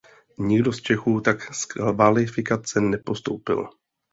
[0.39, 3.69] Nikdo z Čechů tak z kvalifikace nepostoupil.